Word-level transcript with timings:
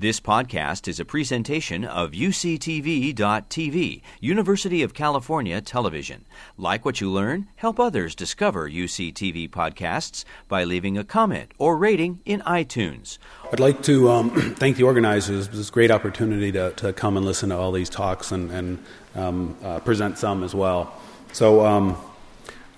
This 0.00 0.20
podcast 0.20 0.86
is 0.86 1.00
a 1.00 1.04
presentation 1.04 1.84
of 1.84 2.12
UCTV.tv, 2.12 4.00
University 4.20 4.82
of 4.84 4.94
California 4.94 5.60
Television. 5.60 6.24
Like 6.56 6.84
what 6.84 7.00
you 7.00 7.10
learn, 7.10 7.48
help 7.56 7.80
others 7.80 8.14
discover 8.14 8.70
UCTV 8.70 9.50
podcasts 9.50 10.24
by 10.46 10.62
leaving 10.62 10.96
a 10.96 11.02
comment 11.02 11.50
or 11.58 11.76
rating 11.76 12.20
in 12.24 12.42
iTunes. 12.42 13.18
I'd 13.52 13.58
like 13.58 13.82
to 13.82 14.08
um, 14.08 14.30
thank 14.54 14.76
the 14.76 14.84
organizers. 14.84 15.48
It's 15.48 15.68
a 15.68 15.72
great 15.72 15.90
opportunity 15.90 16.52
to, 16.52 16.70
to 16.74 16.92
come 16.92 17.16
and 17.16 17.26
listen 17.26 17.48
to 17.48 17.56
all 17.56 17.72
these 17.72 17.90
talks 17.90 18.30
and, 18.30 18.52
and 18.52 18.78
um, 19.16 19.56
uh, 19.64 19.80
present 19.80 20.16
some 20.16 20.44
as 20.44 20.54
well. 20.54 20.96
So 21.32 21.66
um, 21.66 21.96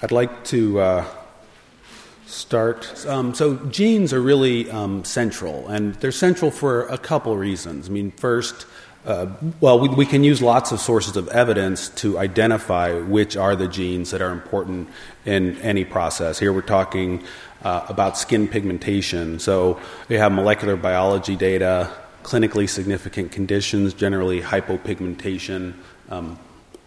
I'd 0.00 0.10
like 0.10 0.44
to. 0.44 0.80
Uh, 0.80 1.19
start. 2.30 3.06
Um, 3.06 3.34
so, 3.34 3.56
genes 3.66 4.12
are 4.12 4.20
really 4.20 4.70
um, 4.70 5.04
central, 5.04 5.68
and 5.68 5.94
they're 5.96 6.12
central 6.12 6.50
for 6.50 6.86
a 6.86 6.96
couple 6.96 7.36
reasons. 7.36 7.88
I 7.88 7.92
mean, 7.92 8.12
first, 8.12 8.66
uh, 9.04 9.26
well, 9.60 9.80
we, 9.80 9.88
we, 9.88 10.06
can 10.06 10.22
use 10.22 10.40
lots 10.40 10.72
of 10.72 10.80
sources 10.80 11.16
of 11.16 11.28
evidence 11.28 11.88
to 11.88 12.18
identify 12.18 12.92
which 12.92 13.36
are 13.36 13.56
the 13.56 13.66
genes 13.66 14.10
that 14.12 14.22
are 14.22 14.30
important 14.30 14.88
in 15.24 15.58
any 15.60 15.84
process. 15.84 16.38
Here 16.38 16.52
we're 16.52 16.62
talking 16.62 17.24
uh, 17.64 17.86
about 17.88 18.16
skin 18.16 18.46
pigmentation. 18.46 19.38
So, 19.38 19.80
we 20.08 20.16
have 20.16 20.32
molecular 20.32 20.76
biology 20.76 21.36
data, 21.36 21.90
clinically 22.22 22.68
significant 22.68 23.32
conditions, 23.32 23.92
generally 23.92 24.40
hypopigmentation, 24.40 25.74
um, 26.10 26.38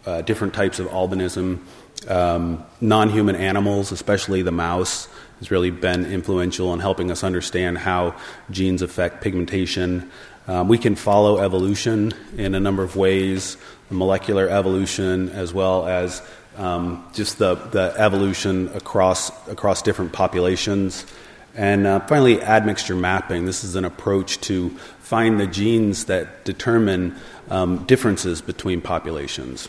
uh, 0.06 0.22
different 0.22 0.54
types 0.54 0.78
of 0.78 0.86
albinism. 0.88 1.60
Um, 2.08 2.64
non 2.80 3.10
human 3.10 3.36
animals, 3.36 3.92
especially 3.92 4.42
the 4.42 4.52
mouse, 4.52 5.08
has 5.38 5.50
really 5.50 5.70
been 5.70 6.04
influential 6.06 6.72
in 6.72 6.80
helping 6.80 7.10
us 7.10 7.24
understand 7.24 7.78
how 7.78 8.14
genes 8.50 8.82
affect 8.82 9.22
pigmentation. 9.22 10.10
Um, 10.46 10.68
we 10.68 10.78
can 10.78 10.94
follow 10.94 11.38
evolution 11.38 12.12
in 12.36 12.54
a 12.54 12.60
number 12.60 12.82
of 12.82 12.96
ways 12.96 13.56
molecular 13.90 14.48
evolution, 14.48 15.28
as 15.30 15.52
well 15.52 15.86
as 15.86 16.22
um, 16.56 17.04
just 17.12 17.38
the, 17.38 17.54
the 17.54 17.94
evolution 17.96 18.68
across, 18.74 19.30
across 19.48 19.82
different 19.82 20.12
populations. 20.12 21.06
And 21.54 21.86
uh, 21.86 22.00
finally, 22.00 22.42
admixture 22.42 22.96
mapping. 22.96 23.44
This 23.44 23.64
is 23.64 23.76
an 23.76 23.84
approach 23.84 24.40
to 24.42 24.70
find 25.00 25.38
the 25.38 25.46
genes 25.46 26.06
that 26.06 26.44
determine 26.44 27.14
um, 27.50 27.84
differences 27.84 28.40
between 28.40 28.80
populations. 28.80 29.68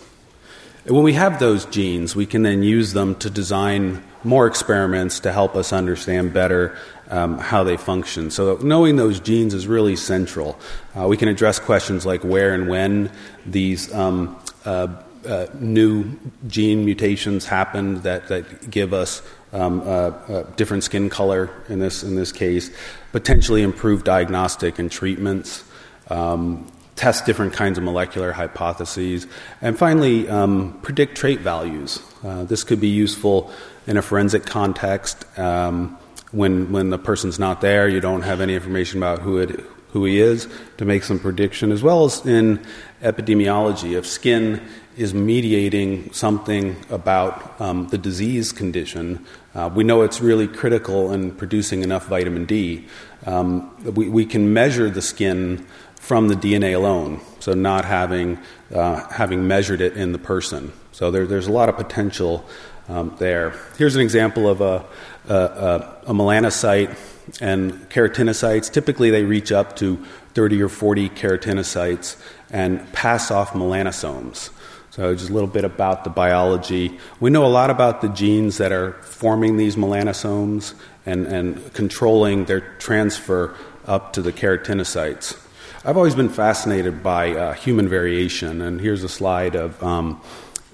When 0.85 1.03
we 1.03 1.13
have 1.13 1.39
those 1.39 1.65
genes, 1.65 2.15
we 2.15 2.27
can 2.27 2.43
then 2.43 2.61
use 2.61 2.93
them 2.93 3.15
to 3.15 3.29
design 3.31 4.03
more 4.23 4.45
experiments 4.45 5.19
to 5.21 5.31
help 5.31 5.55
us 5.55 5.73
understand 5.73 6.31
better 6.31 6.77
um, 7.09 7.39
how 7.39 7.63
they 7.63 7.75
function. 7.75 8.29
So, 8.29 8.57
knowing 8.57 8.95
those 8.95 9.19
genes 9.19 9.55
is 9.55 9.65
really 9.65 9.95
central. 9.95 10.59
Uh, 10.95 11.07
we 11.07 11.17
can 11.17 11.27
address 11.27 11.57
questions 11.57 12.05
like 12.05 12.23
where 12.23 12.53
and 12.53 12.69
when 12.69 13.09
these 13.47 13.91
um, 13.95 14.39
uh, 14.63 14.87
uh, 15.27 15.47
new 15.55 16.19
gene 16.45 16.85
mutations 16.85 17.47
happen 17.47 18.01
that, 18.01 18.27
that 18.27 18.69
give 18.69 18.93
us 18.93 19.23
um, 19.53 19.81
uh, 19.81 19.85
uh, 19.85 20.43
different 20.55 20.83
skin 20.83 21.09
color 21.09 21.49
in 21.67 21.79
this, 21.79 22.03
in 22.03 22.15
this 22.15 22.31
case, 22.31 22.69
potentially 23.11 23.63
improve 23.63 24.03
diagnostic 24.03 24.77
and 24.77 24.91
treatments. 24.91 25.63
Um, 26.11 26.71
test 26.95 27.25
different 27.25 27.53
kinds 27.53 27.77
of 27.77 27.83
molecular 27.83 28.31
hypotheses, 28.31 29.27
and 29.61 29.77
finally, 29.77 30.29
um, 30.29 30.79
predict 30.81 31.17
trait 31.17 31.41
values. 31.41 32.01
Uh, 32.23 32.43
this 32.45 32.63
could 32.63 32.79
be 32.79 32.87
useful 32.87 33.51
in 33.87 33.97
a 33.97 34.01
forensic 34.01 34.45
context. 34.45 35.25
Um, 35.37 35.97
when, 36.31 36.71
when 36.71 36.89
the 36.89 36.97
person's 36.97 37.39
not 37.39 37.61
there, 37.61 37.87
you 37.87 37.99
don't 37.99 38.23
have 38.23 38.41
any 38.41 38.55
information 38.55 38.97
about 38.97 39.19
who, 39.19 39.37
it, 39.37 39.59
who 39.91 40.05
he 40.05 40.19
is 40.19 40.47
to 40.77 40.85
make 40.85 41.03
some 41.03 41.19
prediction, 41.19 41.71
as 41.71 41.83
well 41.83 42.05
as 42.05 42.25
in 42.25 42.65
epidemiology. 43.01 43.95
If 43.97 44.05
skin 44.07 44.61
is 44.97 45.13
mediating 45.13 46.11
something 46.13 46.75
about 46.89 47.59
um, 47.61 47.87
the 47.87 47.97
disease 47.97 48.51
condition, 48.51 49.25
uh, 49.53 49.69
we 49.73 49.83
know 49.83 50.01
it's 50.01 50.21
really 50.21 50.47
critical 50.47 51.11
in 51.11 51.31
producing 51.31 51.83
enough 51.83 52.07
vitamin 52.07 52.45
D. 52.45 52.85
Um, 53.25 53.75
we, 53.83 54.09
we 54.09 54.25
can 54.25 54.53
measure 54.53 54.89
the 54.89 55.01
skin 55.01 55.65
from 56.05 56.27
the 56.27 56.35
DNA 56.35 56.75
alone, 56.75 57.19
so 57.39 57.55
not 57.55 57.83
having, 57.83 58.37
uh, 58.71 59.09
having 59.09 59.47
measured 59.47 59.81
it 59.81 59.97
in 59.97 60.11
the 60.11 60.19
person. 60.19 60.71
So 60.91 61.09
there, 61.09 61.25
there's 61.25 61.47
a 61.47 61.51
lot 61.51 61.67
of 61.67 61.77
potential 61.77 62.45
um, 62.87 63.15
there. 63.17 63.55
Here's 63.79 63.95
an 63.95 64.03
example 64.03 64.47
of 64.47 64.61
a, 64.61 64.85
a, 65.27 65.33
a, 65.33 66.01
a 66.05 66.13
melanocyte 66.13 66.95
and 67.41 67.89
keratinocytes. 67.89 68.71
Typically, 68.71 69.09
they 69.09 69.23
reach 69.23 69.51
up 69.51 69.75
to 69.77 69.97
30 70.35 70.61
or 70.61 70.69
40 70.69 71.09
keratinocytes 71.09 72.21
and 72.51 72.93
pass 72.93 73.31
off 73.31 73.53
melanosomes. 73.53 74.51
So, 74.91 75.11
just 75.15 75.31
a 75.31 75.33
little 75.33 75.49
bit 75.49 75.65
about 75.65 76.03
the 76.03 76.11
biology. 76.11 76.99
We 77.19 77.31
know 77.31 77.45
a 77.45 77.47
lot 77.47 77.71
about 77.71 78.01
the 78.01 78.09
genes 78.09 78.59
that 78.59 78.71
are 78.71 78.93
forming 79.01 79.57
these 79.57 79.75
melanosomes 79.75 80.75
and, 81.03 81.25
and 81.25 81.73
controlling 81.73 82.45
their 82.45 82.61
transfer 82.77 83.55
up 83.87 84.13
to 84.13 84.21
the 84.21 84.31
keratinocytes. 84.31 85.41
I've 85.87 85.97
always 85.97 86.15
been 86.15 86.29
fascinated 86.29 87.03
by 87.03 87.35
uh, 87.35 87.53
human 87.53 87.87
variation, 87.87 88.63
and 88.63 88.81
here's 88.81 89.03
a 89.03 89.09
slide 89.09 89.53
of 89.55 89.83
um, 89.83 90.19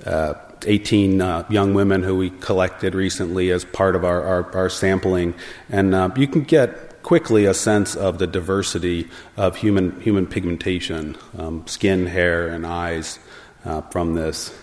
uh, 0.06 0.36
18 0.66 1.20
uh, 1.20 1.46
young 1.50 1.74
women 1.74 2.02
who 2.02 2.16
we 2.16 2.30
collected 2.30 2.96
recently 2.96 3.52
as 3.52 3.66
part 3.66 3.98
of 3.98 4.06
our, 4.06 4.24
our, 4.24 4.56
our 4.56 4.70
sampling. 4.70 5.34
And 5.70 5.94
uh, 5.94 6.12
you 6.16 6.30
can 6.30 6.44
get 6.44 7.04
quickly 7.04 7.44
a 7.44 7.54
sense 7.54 7.94
of 7.94 8.20
the 8.20 8.28
diversity 8.28 9.10
of 9.36 9.58
human, 9.58 10.00
human 10.00 10.28
pigmentation, 10.28 11.18
um, 11.38 11.68
skin, 11.68 12.06
hair, 12.06 12.48
and 12.48 12.66
eyes 12.66 13.20
uh, 13.66 13.82
from 13.82 14.14
this. 14.14 14.58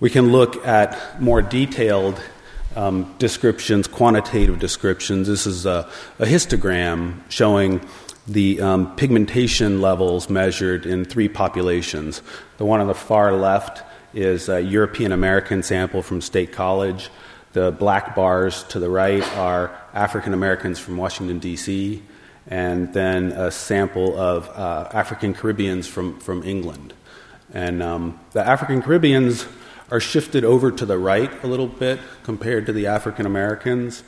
We 0.00 0.10
can 0.10 0.32
look 0.32 0.66
at 0.66 1.22
more 1.22 1.40
detailed 1.40 2.20
um, 2.74 3.14
descriptions, 3.20 3.86
quantitative 3.86 4.58
descriptions. 4.58 5.28
This 5.28 5.46
is 5.46 5.66
a, 5.66 5.88
a 6.18 6.24
histogram 6.24 7.20
showing 7.28 7.80
the 8.30 8.60
um, 8.60 8.94
pigmentation 8.94 9.80
levels 9.80 10.30
measured 10.30 10.86
in 10.86 11.04
three 11.04 11.28
populations. 11.28 12.22
The 12.58 12.64
one 12.64 12.80
on 12.80 12.86
the 12.86 12.94
far 12.94 13.32
left 13.32 13.82
is 14.14 14.48
a 14.48 14.60
European 14.60 15.10
American 15.10 15.64
sample 15.64 16.00
from 16.00 16.20
State 16.20 16.52
College. 16.52 17.10
The 17.54 17.72
black 17.72 18.14
bars 18.14 18.62
to 18.64 18.78
the 18.78 18.88
right 18.88 19.26
are 19.36 19.76
African 19.92 20.32
Americans 20.32 20.78
from 20.78 20.96
Washington, 20.96 21.40
D.C., 21.40 22.02
and 22.46 22.94
then 22.94 23.32
a 23.32 23.50
sample 23.50 24.16
of 24.18 24.48
uh, 24.50 24.88
African 24.92 25.34
Caribbeans 25.34 25.88
from, 25.88 26.20
from 26.20 26.44
England. 26.44 26.94
And 27.52 27.82
um, 27.82 28.20
the 28.30 28.46
African 28.46 28.80
Caribbeans 28.80 29.46
are 29.90 30.00
shifted 30.00 30.44
over 30.44 30.70
to 30.70 30.86
the 30.86 30.98
right 30.98 31.30
a 31.42 31.48
little 31.48 31.66
bit 31.66 31.98
compared 32.22 32.66
to 32.66 32.72
the 32.72 32.86
African 32.86 33.26
Americans, 33.26 34.04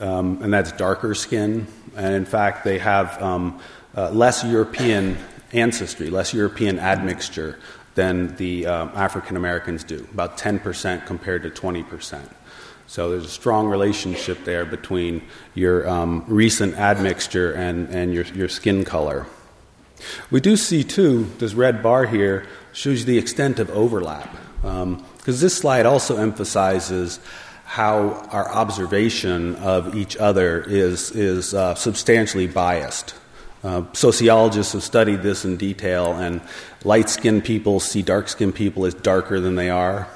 um, 0.00 0.42
and 0.42 0.52
that's 0.52 0.72
darker 0.72 1.14
skin 1.14 1.66
and 1.96 2.14
in 2.14 2.24
fact, 2.24 2.64
they 2.64 2.78
have 2.78 3.20
um, 3.22 3.60
uh, 3.96 4.10
less 4.10 4.44
European 4.44 5.16
ancestry, 5.52 6.10
less 6.10 6.34
European 6.34 6.78
admixture 6.78 7.58
than 7.94 8.34
the 8.36 8.66
um, 8.66 8.90
African 8.94 9.36
Americans 9.36 9.84
do, 9.84 10.06
about 10.12 10.36
10% 10.36 11.06
compared 11.06 11.42
to 11.44 11.50
20%. 11.50 12.20
So 12.86 13.10
there's 13.10 13.24
a 13.24 13.28
strong 13.28 13.68
relationship 13.68 14.44
there 14.44 14.64
between 14.64 15.22
your 15.54 15.88
um, 15.88 16.24
recent 16.26 16.74
admixture 16.74 17.52
and, 17.52 17.88
and 17.88 18.12
your, 18.12 18.24
your 18.26 18.48
skin 18.48 18.84
color. 18.84 19.26
We 20.30 20.40
do 20.40 20.56
see, 20.56 20.84
too, 20.84 21.30
this 21.38 21.54
red 21.54 21.82
bar 21.82 22.06
here 22.06 22.46
shows 22.72 23.00
you 23.00 23.06
the 23.06 23.18
extent 23.18 23.58
of 23.58 23.70
overlap. 23.70 24.36
Because 24.60 24.82
um, 24.82 25.04
this 25.24 25.56
slide 25.56 25.86
also 25.86 26.16
emphasizes 26.16 27.20
how 27.64 28.10
our 28.30 28.48
observation 28.52 29.56
of 29.56 29.96
each 29.96 30.16
other 30.16 30.62
is, 30.62 31.10
is 31.10 31.54
uh, 31.54 31.74
substantially 31.74 32.46
biased. 32.46 33.14
Uh, 33.64 33.82
sociologists 33.94 34.74
have 34.74 34.82
studied 34.82 35.22
this 35.22 35.46
in 35.46 35.56
detail, 35.56 36.12
and 36.12 36.42
light 36.84 37.08
skinned 37.08 37.44
people 37.44 37.80
see 37.80 38.02
dark 38.02 38.28
skinned 38.28 38.54
people 38.54 38.84
as 38.84 38.92
darker 38.92 39.40
than 39.40 39.54
they 39.54 39.70
are. 39.70 40.06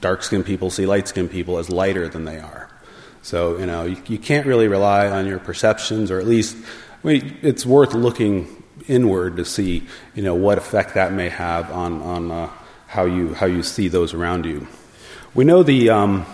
Dark 0.00 0.22
skinned 0.22 0.46
people 0.46 0.70
see 0.70 0.86
light 0.86 1.08
skinned 1.08 1.30
people 1.30 1.58
as 1.58 1.68
lighter 1.68 2.08
than 2.08 2.24
they 2.24 2.38
are. 2.38 2.70
So, 3.22 3.58
you 3.58 3.66
know, 3.66 3.84
you, 3.84 4.00
you, 4.06 4.18
can't 4.18 4.46
really 4.46 4.68
rely 4.68 5.08
on 5.08 5.26
your 5.26 5.40
perceptions, 5.40 6.10
or 6.10 6.20
at 6.20 6.26
least, 6.26 6.56
I 7.02 7.06
mean, 7.06 7.38
it's 7.42 7.66
worth 7.66 7.92
looking 7.94 8.62
inward 8.88 9.36
to 9.36 9.44
see, 9.44 9.86
you 10.14 10.22
know, 10.22 10.34
what 10.34 10.58
effect 10.58 10.94
that 10.94 11.12
may 11.12 11.28
have 11.28 11.70
on, 11.72 12.00
on 12.02 12.30
uh, 12.30 12.50
how, 12.86 13.04
you, 13.04 13.34
how 13.34 13.46
you 13.46 13.64
see 13.64 13.88
those 13.88 14.14
around 14.14 14.46
you. 14.46 14.68
We 15.34 15.44
know 15.44 15.64
the. 15.64 15.90
Um, 15.90 16.26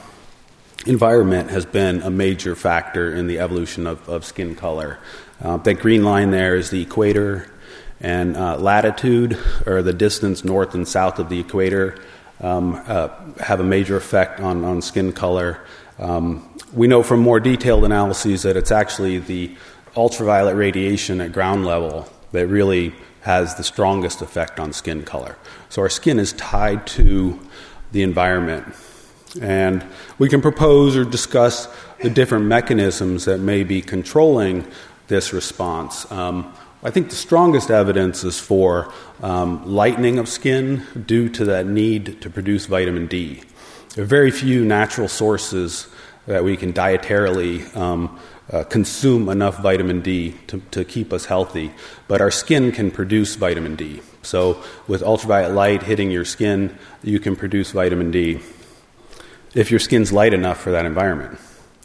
environment 0.88 1.50
has 1.50 1.66
been 1.66 2.02
a 2.02 2.10
major 2.10 2.56
factor 2.56 3.14
in 3.14 3.26
the 3.26 3.38
evolution 3.38 3.86
of, 3.86 4.08
of 4.08 4.24
skin 4.24 4.56
color. 4.56 4.98
Uh, 5.40 5.58
that 5.58 5.74
green 5.74 6.02
line 6.02 6.30
there 6.30 6.56
is 6.56 6.70
the 6.70 6.82
equator, 6.82 7.50
and 8.00 8.36
uh, 8.36 8.56
latitude, 8.56 9.38
or 9.66 9.82
the 9.82 9.92
distance 9.92 10.44
north 10.44 10.74
and 10.74 10.88
south 10.88 11.18
of 11.18 11.28
the 11.28 11.40
equator, 11.40 11.98
um, 12.40 12.80
uh, 12.86 13.08
have 13.40 13.60
a 13.60 13.64
major 13.64 13.96
effect 13.96 14.40
on, 14.40 14.64
on 14.64 14.80
skin 14.80 15.12
color. 15.12 15.60
Um, 15.98 16.48
we 16.72 16.86
know 16.86 17.02
from 17.02 17.20
more 17.20 17.40
detailed 17.40 17.84
analyses 17.84 18.42
that 18.42 18.56
it's 18.56 18.70
actually 18.70 19.18
the 19.18 19.56
ultraviolet 19.96 20.56
radiation 20.56 21.20
at 21.20 21.32
ground 21.32 21.66
level 21.66 22.08
that 22.32 22.46
really 22.46 22.94
has 23.22 23.56
the 23.56 23.64
strongest 23.64 24.22
effect 24.22 24.60
on 24.60 24.72
skin 24.72 25.02
color. 25.02 25.36
So 25.68 25.82
our 25.82 25.88
skin 25.88 26.18
is 26.18 26.32
tied 26.34 26.86
to 26.88 27.38
the 27.92 28.02
environment. 28.02 28.74
And 29.40 29.84
we 30.18 30.28
can 30.28 30.40
propose 30.40 30.96
or 30.96 31.04
discuss 31.04 31.68
the 32.00 32.10
different 32.10 32.46
mechanisms 32.46 33.24
that 33.26 33.38
may 33.38 33.64
be 33.64 33.82
controlling 33.82 34.66
this 35.08 35.32
response. 35.32 36.10
Um, 36.10 36.52
I 36.82 36.90
think 36.90 37.10
the 37.10 37.16
strongest 37.16 37.70
evidence 37.70 38.22
is 38.22 38.38
for 38.38 38.92
um, 39.20 39.66
lightening 39.66 40.18
of 40.18 40.28
skin 40.28 40.84
due 41.06 41.28
to 41.30 41.44
that 41.46 41.66
need 41.66 42.20
to 42.22 42.30
produce 42.30 42.66
vitamin 42.66 43.06
D. 43.08 43.42
There 43.94 44.04
are 44.04 44.06
very 44.06 44.30
few 44.30 44.64
natural 44.64 45.08
sources 45.08 45.88
that 46.26 46.44
we 46.44 46.56
can 46.56 46.72
dietarily 46.72 47.74
um, 47.76 48.18
uh, 48.52 48.62
consume 48.64 49.28
enough 49.28 49.60
vitamin 49.60 50.02
D 50.02 50.36
to, 50.46 50.60
to 50.70 50.84
keep 50.84 51.12
us 51.12 51.24
healthy, 51.24 51.72
but 52.06 52.20
our 52.20 52.30
skin 52.30 52.70
can 52.70 52.90
produce 52.90 53.34
vitamin 53.34 53.74
D. 53.74 54.00
So, 54.22 54.62
with 54.86 55.02
ultraviolet 55.02 55.54
light 55.54 55.82
hitting 55.82 56.10
your 56.10 56.24
skin, 56.24 56.78
you 57.02 57.18
can 57.18 57.34
produce 57.34 57.72
vitamin 57.72 58.10
D 58.10 58.40
if 59.54 59.70
your 59.70 59.80
skin's 59.80 60.12
light 60.12 60.34
enough 60.34 60.60
for 60.60 60.70
that 60.70 60.86
environment. 60.86 61.38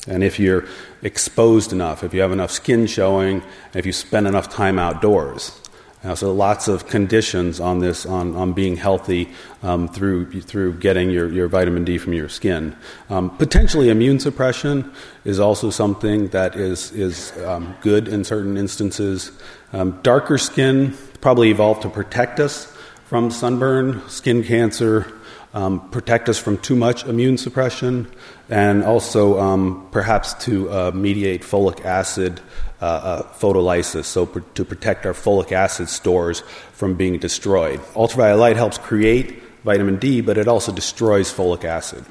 And 0.08 0.24
if 0.24 0.40
you're 0.40 0.66
exposed 1.02 1.72
enough, 1.72 2.04
if 2.04 2.14
you 2.14 2.22
have 2.22 2.32
enough 2.32 2.52
skin 2.52 2.88
showing, 2.88 3.42
if 3.74 3.86
you 3.86 3.94
spend 3.94 4.28
enough 4.28 4.50
time 4.50 4.78
outdoors. 4.78 5.60
Uh, 6.04 6.14
so 6.14 6.34
lots 6.34 6.68
of 6.68 6.88
conditions 6.88 7.62
on 7.62 7.80
this, 7.80 8.06
on, 8.06 8.36
on 8.36 8.52
being 8.52 8.76
healthy 8.76 9.30
um, 9.62 9.88
through, 9.88 10.42
through 10.42 10.74
getting 10.74 11.10
your, 11.10 11.32
your 11.32 11.48
vitamin 11.48 11.86
D 11.86 11.98
from 11.98 12.12
your 12.12 12.28
skin. 12.28 12.76
Um, 13.10 13.30
potentially 13.38 13.88
immune 13.88 14.20
suppression 14.20 14.92
is 15.24 15.40
also 15.40 15.70
something 15.70 16.28
that 16.30 16.58
is, 16.58 16.92
is 16.92 17.32
um, 17.46 17.74
good 17.80 18.10
in 18.10 18.26
certain 18.26 18.58
instances. 18.58 19.32
Um, 19.72 20.02
darker 20.04 20.38
skin 20.38 20.98
probably 21.22 21.52
evolved 21.52 21.84
to 21.84 21.90
protect 21.90 22.42
us 22.42 22.66
from 23.06 23.32
sunburn, 23.32 24.02
skin 24.10 24.44
cancer, 24.44 25.10
um, 25.54 25.90
protect 25.90 26.30
us 26.30 26.40
from 26.40 26.58
too 26.58 26.76
much 26.76 27.06
immune 27.06 27.38
suppression, 27.38 28.08
and 28.50 28.84
also 28.84 29.40
um, 29.40 29.88
perhaps 29.92 30.34
to 30.46 30.70
uh, 30.70 30.92
mediate 30.94 31.42
folic 31.42 31.86
acid 31.86 32.42
uh, 32.82 32.86
uh, 32.86 33.24
photolysis, 33.34 34.06
so 34.06 34.26
pr- 34.26 34.40
to 34.56 34.66
protect 34.66 35.06
our 35.06 35.14
folic 35.14 35.52
acid 35.52 35.90
stores 35.90 36.42
from 36.74 36.96
being 36.96 37.18
destroyed. 37.20 37.80
Ultraviolet 37.96 38.40
light 38.40 38.56
helps 38.58 38.78
create 38.78 39.42
vitamin 39.64 39.98
D, 39.98 40.22
but 40.22 40.38
it 40.38 40.48
also 40.48 40.72
destroys 40.72 41.32
folic 41.32 41.64
acid. 41.64 42.04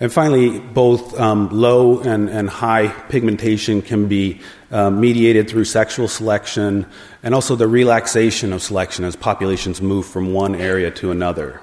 And 0.00 0.10
finally, 0.10 0.58
both 0.58 1.18
um, 1.20 1.50
low 1.50 2.00
and, 2.00 2.30
and 2.30 2.48
high 2.48 2.88
pigmentation 2.88 3.82
can 3.82 4.08
be 4.08 4.40
uh, 4.70 4.88
mediated 4.88 5.50
through 5.50 5.66
sexual 5.66 6.08
selection 6.08 6.86
and 7.22 7.34
also 7.34 7.54
the 7.54 7.68
relaxation 7.68 8.54
of 8.54 8.62
selection 8.62 9.04
as 9.04 9.14
populations 9.14 9.82
move 9.82 10.06
from 10.06 10.32
one 10.32 10.54
area 10.54 10.90
to 10.92 11.10
another. 11.10 11.60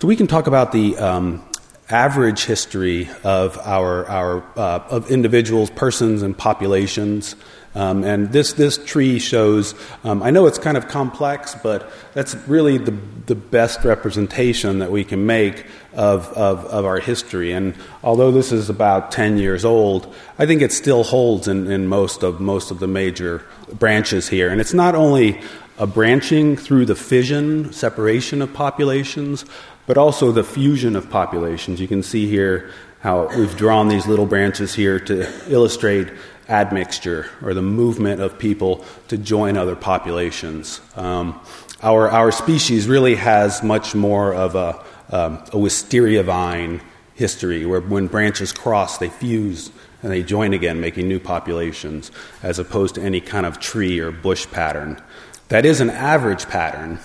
So 0.00 0.08
we 0.08 0.16
can 0.16 0.26
talk 0.26 0.46
about 0.46 0.72
the 0.72 0.96
um, 0.96 1.44
average 1.90 2.44
history 2.44 3.10
of 3.22 3.58
our, 3.58 4.06
our 4.06 4.42
uh, 4.56 4.86
of 4.88 5.10
individuals, 5.10 5.68
persons, 5.68 6.22
and 6.22 6.36
populations. 6.36 7.36
Um, 7.76 8.04
and 8.04 8.32
this, 8.32 8.54
this 8.54 8.78
tree 8.78 9.18
shows, 9.18 9.74
um, 10.02 10.22
I 10.22 10.30
know 10.30 10.46
it's 10.46 10.58
kind 10.58 10.78
of 10.78 10.88
complex, 10.88 11.54
but 11.62 11.90
that's 12.14 12.34
really 12.48 12.78
the, 12.78 12.98
the 13.26 13.34
best 13.34 13.84
representation 13.84 14.78
that 14.78 14.90
we 14.90 15.04
can 15.04 15.26
make 15.26 15.66
of, 15.92 16.26
of, 16.28 16.64
of 16.64 16.86
our 16.86 17.00
history. 17.00 17.52
And 17.52 17.74
although 18.02 18.30
this 18.30 18.50
is 18.50 18.70
about 18.70 19.10
10 19.12 19.36
years 19.36 19.62
old, 19.62 20.14
I 20.38 20.46
think 20.46 20.62
it 20.62 20.72
still 20.72 21.04
holds 21.04 21.48
in, 21.48 21.70
in 21.70 21.86
most, 21.86 22.22
of, 22.22 22.40
most 22.40 22.70
of 22.70 22.78
the 22.78 22.88
major 22.88 23.44
branches 23.74 24.26
here. 24.26 24.48
And 24.48 24.58
it's 24.58 24.74
not 24.74 24.94
only 24.94 25.38
a 25.78 25.86
branching 25.86 26.56
through 26.56 26.86
the 26.86 26.96
fission, 26.96 27.74
separation 27.74 28.40
of 28.40 28.54
populations, 28.54 29.44
but 29.86 29.98
also 29.98 30.32
the 30.32 30.44
fusion 30.44 30.96
of 30.96 31.10
populations. 31.10 31.78
You 31.78 31.88
can 31.88 32.02
see 32.02 32.26
here 32.26 32.70
how 33.00 33.28
we've 33.36 33.56
drawn 33.56 33.88
these 33.88 34.06
little 34.06 34.26
branches 34.26 34.74
here 34.74 34.98
to 34.98 35.52
illustrate 35.52 36.08
admixture 36.48 37.28
or 37.42 37.54
the 37.54 37.62
movement 37.62 38.20
of 38.20 38.38
people 38.38 38.84
to 39.08 39.16
join 39.16 39.56
other 39.56 39.76
populations. 39.76 40.80
Um, 40.94 41.40
our, 41.82 42.08
our 42.08 42.32
species 42.32 42.88
really 42.88 43.16
has 43.16 43.62
much 43.62 43.94
more 43.94 44.34
of 44.34 44.54
a, 44.54 44.82
um, 45.10 45.44
a 45.52 45.58
wisteria 45.58 46.22
vine 46.22 46.80
history 47.14 47.66
where 47.66 47.80
when 47.80 48.06
branches 48.06 48.52
cross, 48.52 48.98
they 48.98 49.08
fuse 49.08 49.70
and 50.02 50.12
they 50.12 50.22
join 50.22 50.52
again, 50.52 50.80
making 50.80 51.08
new 51.08 51.18
populations, 51.18 52.10
as 52.42 52.58
opposed 52.58 52.94
to 52.94 53.02
any 53.02 53.20
kind 53.20 53.46
of 53.46 53.58
tree 53.58 53.98
or 53.98 54.10
bush 54.10 54.46
pattern. 54.50 55.00
That 55.48 55.64
is 55.64 55.80
an 55.80 55.90
average 55.90 56.48
pattern. 56.48 56.98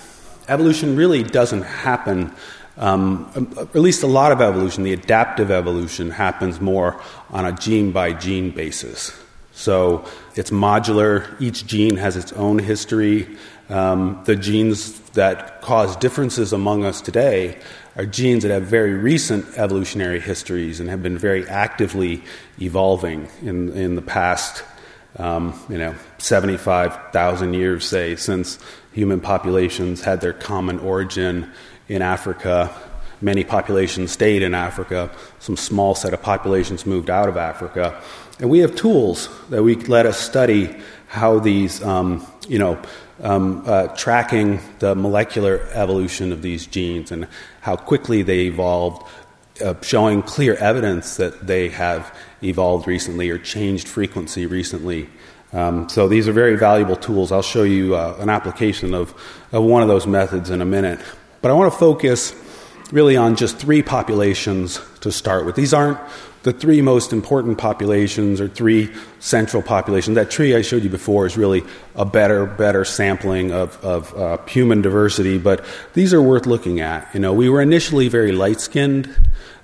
Evolution 0.48 0.96
really 0.96 1.22
doesn't 1.22 1.62
happen 1.62 2.32
um, 2.76 3.30
at 3.58 3.74
least 3.74 4.02
a 4.02 4.06
lot 4.06 4.32
of 4.32 4.40
evolution, 4.40 4.82
the 4.82 4.92
adaptive 4.92 5.50
evolution, 5.50 6.10
happens 6.10 6.60
more 6.60 7.00
on 7.30 7.44
a 7.44 7.52
gene 7.52 7.92
by 7.92 8.12
gene 8.12 8.50
basis. 8.50 9.21
So 9.52 10.04
it's 10.34 10.50
modular, 10.50 11.40
each 11.40 11.66
gene 11.66 11.96
has 11.96 12.16
its 12.16 12.32
own 12.32 12.58
history. 12.58 13.36
Um, 13.68 14.22
the 14.24 14.36
genes 14.36 14.98
that 15.10 15.60
cause 15.62 15.96
differences 15.96 16.52
among 16.52 16.84
us 16.84 17.00
today 17.00 17.58
are 17.96 18.06
genes 18.06 18.42
that 18.42 18.50
have 18.50 18.64
very 18.64 18.94
recent 18.94 19.46
evolutionary 19.58 20.20
histories 20.20 20.80
and 20.80 20.88
have 20.88 21.02
been 21.02 21.18
very 21.18 21.46
actively 21.48 22.22
evolving 22.60 23.28
in, 23.42 23.70
in 23.72 23.94
the 23.94 24.02
past, 24.02 24.64
um, 25.18 25.58
you 25.68 25.76
know, 25.76 25.94
75,000 26.18 27.54
years, 27.54 27.86
say, 27.86 28.16
since 28.16 28.58
human 28.92 29.20
populations 29.20 30.02
had 30.02 30.20
their 30.20 30.32
common 30.32 30.78
origin 30.78 31.50
in 31.88 32.00
Africa. 32.00 32.74
Many 33.22 33.44
populations 33.44 34.10
stayed 34.10 34.42
in 34.42 34.52
Africa. 34.52 35.08
Some 35.38 35.56
small 35.56 35.94
set 35.94 36.12
of 36.12 36.20
populations 36.20 36.84
moved 36.84 37.08
out 37.08 37.28
of 37.28 37.36
Africa. 37.36 38.02
And 38.40 38.50
we 38.50 38.58
have 38.58 38.74
tools 38.74 39.28
that 39.50 39.62
we 39.62 39.76
let 39.76 40.06
us 40.06 40.18
study 40.18 40.76
how 41.06 41.38
these, 41.38 41.80
um, 41.84 42.26
you 42.48 42.58
know, 42.58 42.82
um, 43.22 43.62
uh, 43.64 43.86
tracking 43.88 44.58
the 44.80 44.96
molecular 44.96 45.68
evolution 45.72 46.32
of 46.32 46.42
these 46.42 46.66
genes 46.66 47.12
and 47.12 47.28
how 47.60 47.76
quickly 47.76 48.22
they 48.22 48.46
evolved, 48.46 49.08
uh, 49.64 49.74
showing 49.82 50.22
clear 50.22 50.54
evidence 50.56 51.16
that 51.16 51.46
they 51.46 51.68
have 51.68 52.12
evolved 52.42 52.88
recently 52.88 53.30
or 53.30 53.38
changed 53.38 53.86
frequency 53.86 54.46
recently. 54.46 55.08
Um, 55.52 55.88
so 55.88 56.08
these 56.08 56.26
are 56.26 56.32
very 56.32 56.56
valuable 56.56 56.96
tools. 56.96 57.30
I'll 57.30 57.42
show 57.42 57.62
you 57.62 57.94
uh, 57.94 58.16
an 58.18 58.30
application 58.30 58.94
of, 58.94 59.14
of 59.52 59.62
one 59.62 59.82
of 59.82 59.88
those 59.88 60.08
methods 60.08 60.50
in 60.50 60.60
a 60.60 60.64
minute. 60.64 60.98
But 61.40 61.52
I 61.52 61.54
want 61.54 61.72
to 61.72 61.78
focus 61.78 62.34
really 62.92 63.16
on 63.16 63.34
just 63.34 63.58
three 63.58 63.82
populations 63.82 64.80
to 65.00 65.10
start 65.10 65.44
with. 65.44 65.56
These 65.56 65.74
aren't 65.74 65.98
the 66.42 66.52
three 66.52 66.80
most 66.80 67.12
important 67.12 67.56
populations 67.58 68.40
or 68.40 68.48
three 68.48 68.92
central 69.20 69.62
populations. 69.62 70.16
That 70.16 70.30
tree 70.30 70.54
I 70.54 70.62
showed 70.62 70.82
you 70.82 70.90
before 70.90 71.24
is 71.26 71.36
really 71.36 71.62
a 71.94 72.04
better, 72.04 72.46
better 72.46 72.84
sampling 72.84 73.52
of, 73.52 73.82
of 73.84 74.14
uh, 74.16 74.38
human 74.46 74.82
diversity, 74.82 75.38
but 75.38 75.64
these 75.94 76.12
are 76.12 76.22
worth 76.22 76.46
looking 76.46 76.80
at. 76.80 77.08
You 77.14 77.20
know, 77.20 77.32
we 77.32 77.48
were 77.48 77.62
initially 77.62 78.08
very 78.08 78.32
light 78.32 78.60
skinned 78.60 79.14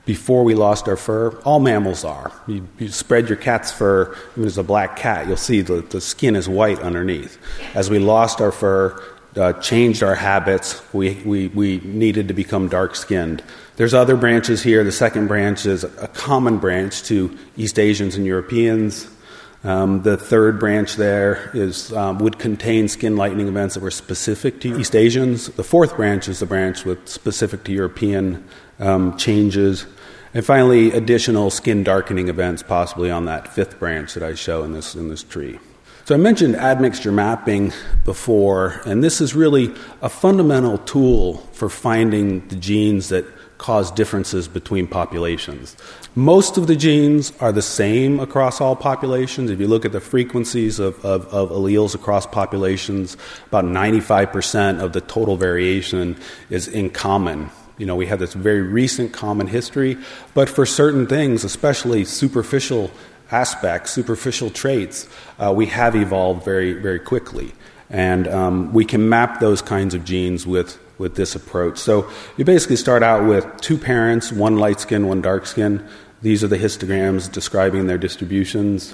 before 0.04 0.42
we 0.42 0.54
lost 0.54 0.88
our 0.88 0.96
fur. 0.96 1.30
All 1.44 1.60
mammals 1.60 2.04
are. 2.04 2.32
You, 2.46 2.66
you, 2.78 2.88
spread 2.88 3.28
your 3.28 3.36
cat's 3.36 3.70
fur, 3.70 4.16
even 4.32 4.46
as 4.46 4.56
a 4.56 4.62
black 4.62 4.96
cat, 4.96 5.26
you'll 5.26 5.36
see 5.36 5.60
the, 5.60 5.82
the 5.82 6.00
skin 6.00 6.34
is 6.34 6.48
white 6.48 6.78
underneath. 6.78 7.38
As 7.74 7.90
we 7.90 7.98
lost 7.98 8.40
our 8.40 8.52
fur, 8.52 9.02
uh, 9.38 9.52
changed 9.54 10.02
our 10.02 10.14
habits. 10.14 10.82
We, 10.92 11.14
we, 11.24 11.48
we 11.48 11.78
needed 11.78 12.28
to 12.28 12.34
become 12.34 12.68
dark 12.68 12.96
skinned. 12.96 13.42
There's 13.76 13.94
other 13.94 14.16
branches 14.16 14.62
here. 14.62 14.82
The 14.82 14.92
second 14.92 15.28
branch 15.28 15.64
is 15.64 15.84
a 15.84 16.08
common 16.08 16.58
branch 16.58 17.04
to 17.04 17.36
East 17.56 17.78
Asians 17.78 18.16
and 18.16 18.26
Europeans. 18.26 19.08
Um, 19.64 20.02
the 20.02 20.16
third 20.16 20.58
branch 20.58 20.96
there 20.96 21.50
is, 21.52 21.92
um, 21.92 22.18
would 22.18 22.38
contain 22.38 22.88
skin 22.88 23.16
lightening 23.16 23.48
events 23.48 23.74
that 23.74 23.82
were 23.82 23.90
specific 23.90 24.60
to 24.60 24.78
East 24.78 24.94
Asians. 24.94 25.46
The 25.46 25.64
fourth 25.64 25.96
branch 25.96 26.28
is 26.28 26.40
the 26.40 26.46
branch 26.46 26.84
with 26.84 27.08
specific 27.08 27.64
to 27.64 27.72
European 27.72 28.44
um, 28.78 29.16
changes. 29.16 29.86
And 30.34 30.44
finally, 30.44 30.92
additional 30.92 31.50
skin 31.50 31.82
darkening 31.82 32.28
events 32.28 32.62
possibly 32.62 33.10
on 33.10 33.24
that 33.24 33.48
fifth 33.48 33.78
branch 33.78 34.14
that 34.14 34.22
I 34.22 34.34
show 34.34 34.62
in 34.62 34.72
this, 34.72 34.94
in 34.94 35.08
this 35.08 35.22
tree. 35.22 35.58
So 36.08 36.14
I 36.14 36.16
mentioned 36.16 36.56
admixture 36.56 37.12
mapping 37.12 37.70
before, 38.06 38.80
and 38.86 39.04
this 39.04 39.20
is 39.20 39.34
really 39.34 39.74
a 40.00 40.08
fundamental 40.08 40.78
tool 40.78 41.36
for 41.52 41.68
finding 41.68 42.48
the 42.48 42.56
genes 42.56 43.10
that 43.10 43.26
cause 43.58 43.90
differences 43.90 44.48
between 44.48 44.86
populations. 44.86 45.76
Most 46.14 46.56
of 46.56 46.66
the 46.66 46.76
genes 46.76 47.34
are 47.40 47.52
the 47.52 47.60
same 47.60 48.20
across 48.20 48.58
all 48.58 48.74
populations. 48.74 49.50
If 49.50 49.60
you 49.60 49.68
look 49.68 49.84
at 49.84 49.92
the 49.92 50.00
frequencies 50.00 50.78
of, 50.78 50.98
of, 51.04 51.26
of 51.26 51.50
alleles 51.50 51.94
across 51.94 52.24
populations, 52.24 53.18
about 53.48 53.66
95% 53.66 54.80
of 54.80 54.94
the 54.94 55.02
total 55.02 55.36
variation 55.36 56.16
is 56.48 56.68
in 56.68 56.88
common. 56.88 57.50
You 57.76 57.84
know, 57.84 57.96
we 57.96 58.06
have 58.06 58.18
this 58.18 58.32
very 58.32 58.62
recent 58.62 59.12
common 59.12 59.46
history, 59.46 59.98
but 60.32 60.48
for 60.48 60.64
certain 60.64 61.06
things, 61.06 61.44
especially 61.44 62.06
superficial 62.06 62.90
aspects, 63.30 63.92
superficial 63.92 64.50
traits, 64.50 65.08
uh, 65.38 65.52
we 65.54 65.66
have 65.66 65.94
evolved 65.94 66.44
very, 66.44 66.72
very 66.72 66.98
quickly. 66.98 67.52
And 67.90 68.28
um, 68.28 68.72
we 68.72 68.84
can 68.84 69.08
map 69.08 69.40
those 69.40 69.62
kinds 69.62 69.94
of 69.94 70.04
genes 70.04 70.46
with, 70.46 70.78
with 70.98 71.14
this 71.14 71.34
approach. 71.34 71.78
So 71.78 72.10
you 72.36 72.44
basically 72.44 72.76
start 72.76 73.02
out 73.02 73.26
with 73.26 73.46
two 73.60 73.78
parents, 73.78 74.30
one 74.30 74.58
light 74.58 74.80
skin, 74.80 75.06
one 75.06 75.22
dark 75.22 75.46
skin. 75.46 75.86
These 76.20 76.44
are 76.44 76.48
the 76.48 76.58
histograms 76.58 77.30
describing 77.30 77.86
their 77.86 77.98
distributions. 77.98 78.92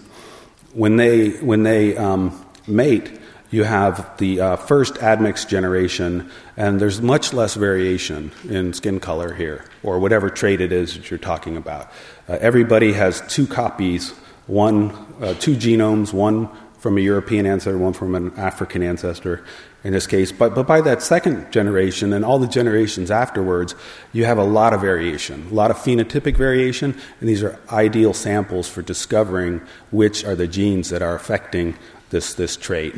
When 0.73 0.97
they, 0.97 1.31
when 1.41 1.63
they 1.63 1.97
um, 1.97 2.45
mate, 2.67 3.21
you 3.51 3.65
have 3.65 4.17
the 4.19 4.41
uh, 4.41 4.57
first 4.57 4.99
admixed 4.99 5.49
generation, 5.49 6.29
and 6.57 6.81
there's 6.81 7.01
much 7.01 7.33
less 7.33 7.55
variation 7.55 8.33
in 8.49 8.73
skin 8.73 8.99
color 8.99 9.33
here, 9.33 9.65
or 9.85 10.01
whatever 10.01 10.29
trait 10.29 10.61
it 10.61 10.73
is 10.73 10.95
that 10.95 11.09
you're 11.09 11.19
talking 11.19 11.57
about. 11.57 11.91
Uh, 12.29 12.37
everybody 12.41 12.93
has 12.93 13.21
two 13.29 13.47
copies, 13.47 14.13
one, 14.47 14.91
uh, 15.21 15.35
two 15.35 15.57
genomes, 15.57 16.13
one 16.13 16.49
from 16.79 16.99
a 16.99 17.01
European 17.01 17.47
ancestor, 17.47 17.79
one 17.79 17.95
from 17.95 18.15
an 18.15 18.33
African 18.37 18.83
ancestor 18.83 19.43
in 19.85 19.93
this 19.93 20.07
case. 20.07 20.33
But, 20.33 20.55
but 20.55 20.67
by 20.67 20.81
that 20.81 21.03
second 21.03 21.51
generation 21.53 22.13
and 22.13 22.25
all 22.25 22.39
the 22.39 22.47
generations 22.47 23.11
afterwards, 23.11 23.75
you 24.13 24.25
have 24.25 24.39
a 24.39 24.45
lot 24.45 24.73
of 24.73 24.81
variation, 24.81 25.49
a 25.51 25.55
lot 25.55 25.71
of 25.71 25.77
phenotypic 25.77 26.37
variation, 26.37 26.99
and 27.21 27.29
these 27.29 27.43
are 27.43 27.59
ideal 27.71 28.13
samples 28.13 28.69
for 28.69 28.83
discovering 28.83 29.61
which 29.91 30.25
are 30.25 30.35
the 30.35 30.47
genes 30.47 30.91
that 30.91 31.03
are 31.03 31.15
affecting 31.15 31.75
this, 32.11 32.35
this 32.35 32.57
trait. 32.57 32.95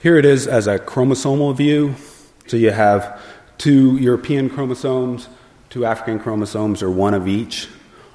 Here 0.00 0.16
it 0.16 0.24
is 0.24 0.46
as 0.46 0.66
a 0.66 0.78
chromosomal 0.78 1.56
view. 1.56 1.96
So 2.46 2.56
you 2.56 2.70
have 2.70 3.20
two 3.58 3.96
European 3.98 4.48
chromosomes, 4.48 5.28
two 5.70 5.84
African 5.84 6.20
chromosomes, 6.20 6.82
or 6.82 6.90
one 6.90 7.14
of 7.14 7.26
each. 7.26 7.68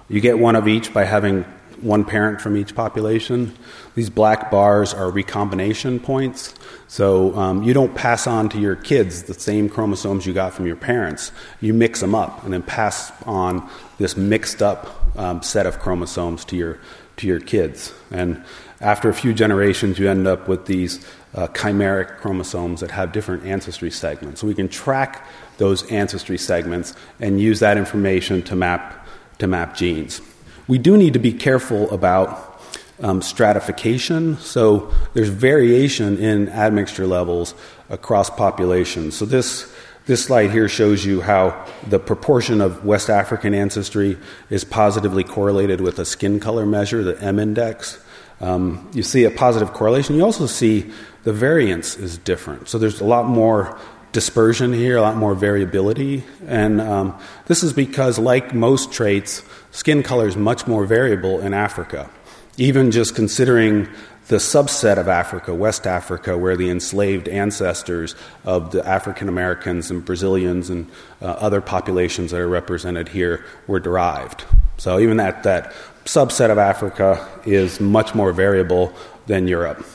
You 0.07 0.21
get 0.21 0.39
one 0.39 0.55
of 0.55 0.67
each 0.67 0.93
by 0.93 1.03
having 1.03 1.45
one 1.81 2.05
parent 2.05 2.41
from 2.41 2.57
each 2.57 2.75
population. 2.75 3.55
These 3.95 4.09
black 4.09 4.51
bars 4.51 4.93
are 4.93 5.09
recombination 5.09 5.99
points. 5.99 6.53
So 6.87 7.35
um, 7.35 7.63
you 7.63 7.73
don't 7.73 7.95
pass 7.95 8.27
on 8.27 8.49
to 8.49 8.59
your 8.59 8.75
kids 8.75 9.23
the 9.23 9.33
same 9.33 9.69
chromosomes 9.69 10.25
you 10.25 10.33
got 10.33 10.53
from 10.53 10.67
your 10.67 10.75
parents. 10.75 11.31
You 11.59 11.73
mix 11.73 11.99
them 11.99 12.15
up 12.15 12.43
and 12.43 12.53
then 12.53 12.63
pass 12.63 13.11
on 13.25 13.69
this 13.97 14.17
mixed 14.17 14.61
up 14.61 15.17
um, 15.17 15.41
set 15.41 15.65
of 15.65 15.79
chromosomes 15.79 16.45
to 16.45 16.55
your 16.55 16.79
to 17.17 17.27
your 17.27 17.39
kids. 17.39 17.93
And 18.09 18.43
after 18.79 19.09
a 19.09 19.13
few 19.13 19.33
generations, 19.33 19.99
you 19.99 20.09
end 20.09 20.27
up 20.27 20.47
with 20.47 20.65
these 20.65 21.05
uh, 21.35 21.47
chimeric 21.47 22.17
chromosomes 22.17 22.81
that 22.81 22.91
have 22.91 23.11
different 23.11 23.45
ancestry 23.45 23.91
segments. 23.91 24.41
So 24.41 24.47
we 24.47 24.55
can 24.55 24.67
track 24.67 25.27
those 25.57 25.89
ancestry 25.91 26.37
segments 26.37 26.95
and 27.19 27.39
use 27.39 27.59
that 27.59 27.77
information 27.77 28.41
to 28.43 28.55
map 28.55 29.07
to 29.37 29.47
map 29.47 29.75
genes. 29.75 30.21
We 30.67 30.77
do 30.77 30.97
need 30.97 31.13
to 31.13 31.19
be 31.19 31.33
careful 31.33 31.89
about 31.91 32.61
um, 33.01 33.21
stratification. 33.21 34.37
So 34.37 34.93
there's 35.13 35.29
variation 35.29 36.17
in 36.17 36.49
admixture 36.49 37.07
levels 37.07 37.55
across 37.89 38.29
populations. 38.29 39.15
So 39.15 39.25
this 39.25 39.73
this 40.07 40.25
slide 40.25 40.49
here 40.49 40.67
shows 40.67 41.05
you 41.05 41.21
how 41.21 41.67
the 41.87 41.99
proportion 41.99 42.59
of 42.59 42.83
West 42.83 43.09
African 43.09 43.53
ancestry 43.53 44.17
is 44.49 44.63
positively 44.63 45.23
correlated 45.23 45.79
with 45.79 45.99
a 45.99 46.05
skin 46.05 46.39
color 46.39 46.65
measure, 46.65 47.03
the 47.03 47.21
M 47.21 47.37
index. 47.37 48.03
Um, 48.39 48.89
you 48.93 49.03
see 49.03 49.25
a 49.25 49.31
positive 49.31 49.73
correlation. 49.73 50.15
You 50.15 50.23
also 50.23 50.47
see 50.47 50.91
the 51.23 51.31
variance 51.31 51.95
is 51.97 52.17
different. 52.17 52.67
So 52.67 52.79
there's 52.79 52.99
a 52.99 53.05
lot 53.05 53.27
more 53.27 53.79
dispersion 54.11 54.73
here, 54.73 54.97
a 54.97 55.01
lot 55.01 55.15
more 55.15 55.35
variability. 55.35 56.23
And 56.47 56.81
um, 56.81 57.19
this 57.45 57.63
is 57.63 57.73
because, 57.73 58.19
like 58.19 58.53
most 58.53 58.91
traits, 58.91 59.43
skin 59.71 60.03
color 60.03 60.27
is 60.27 60.35
much 60.35 60.67
more 60.67 60.85
variable 60.85 61.39
in 61.39 61.53
Africa. 61.53 62.09
Even 62.57 62.91
just 62.91 63.15
considering 63.15 63.87
the 64.27 64.37
subset 64.37 64.97
of 64.97 65.07
Africa, 65.07 65.53
West 65.53 65.85
Africa, 65.87 66.37
where 66.37 66.55
the 66.55 66.69
enslaved 66.69 67.27
ancestors 67.27 68.15
of 68.45 68.71
the 68.71 68.85
African 68.87 69.27
Americans 69.27 69.91
and 69.91 70.05
Brazilians 70.05 70.69
and 70.69 70.89
uh, 71.21 71.25
other 71.25 71.59
populations 71.59 72.31
that 72.31 72.39
are 72.39 72.47
represented 72.47 73.09
here 73.09 73.43
were 73.67 73.79
derived. 73.79 74.45
So 74.77 74.99
even 74.99 75.17
that, 75.17 75.43
that 75.43 75.73
subset 76.05 76.49
of 76.49 76.57
Africa 76.57 77.27
is 77.45 77.79
much 77.79 78.15
more 78.15 78.31
variable 78.31 78.93
than 79.27 79.47
Europe. 79.47 79.85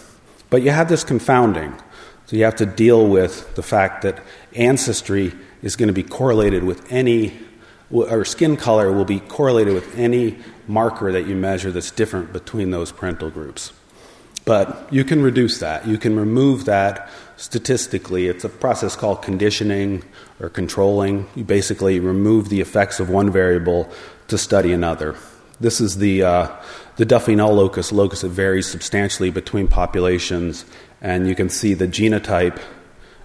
But 0.50 0.62
you 0.62 0.70
have 0.70 0.88
this 0.88 1.02
confounding. 1.02 1.74
So 2.26 2.36
you 2.36 2.44
have 2.44 2.56
to 2.56 2.66
deal 2.66 3.06
with 3.06 3.54
the 3.54 3.62
fact 3.62 4.02
that 4.02 4.22
ancestry 4.54 5.32
is 5.62 5.76
going 5.76 5.88
to 5.88 5.92
be 5.92 6.02
correlated 6.02 6.64
with 6.64 6.90
any, 6.92 7.38
or 7.90 8.24
skin 8.24 8.56
color 8.56 8.92
will 8.92 9.04
be 9.04 9.20
correlated 9.20 9.74
with 9.74 9.96
any 9.96 10.38
marker 10.66 11.12
that 11.12 11.26
you 11.26 11.36
measure 11.36 11.70
that's 11.70 11.92
different 11.92 12.32
between 12.32 12.70
those 12.72 12.90
parental 12.90 13.30
groups. 13.30 13.72
But 14.44 14.92
you 14.92 15.04
can 15.04 15.22
reduce 15.22 15.58
that. 15.58 15.86
You 15.86 15.98
can 15.98 16.16
remove 16.16 16.64
that 16.66 17.08
statistically. 17.36 18.28
It's 18.28 18.44
a 18.44 18.48
process 18.48 18.96
called 18.96 19.22
conditioning 19.22 20.04
or 20.40 20.48
controlling. 20.48 21.28
You 21.34 21.44
basically 21.44 22.00
remove 22.00 22.48
the 22.48 22.60
effects 22.60 23.00
of 23.00 23.08
one 23.08 23.30
variable 23.30 23.90
to 24.28 24.38
study 24.38 24.72
another. 24.72 25.16
This 25.58 25.80
is 25.80 25.98
the, 25.98 26.22
uh, 26.22 26.56
the 26.96 27.04
Duffy 27.04 27.34
null 27.34 27.54
locus, 27.54 27.92
locus 27.92 28.20
that 28.20 28.28
varies 28.28 28.66
substantially 28.66 29.30
between 29.30 29.68
populations 29.68 30.64
and 31.00 31.28
you 31.28 31.34
can 31.34 31.48
see 31.48 31.74
the 31.74 31.86
genotype 31.86 32.60